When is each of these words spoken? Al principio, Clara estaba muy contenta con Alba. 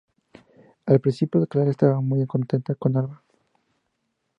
Al 0.87 0.99
principio, 0.99 1.45
Clara 1.45 1.69
estaba 1.69 2.01
muy 2.01 2.25
contenta 2.25 2.73
con 2.73 2.97
Alba. 2.97 3.21